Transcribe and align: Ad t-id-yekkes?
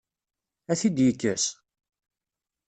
Ad 0.71 0.77
t-id-yekkes? 0.79 1.43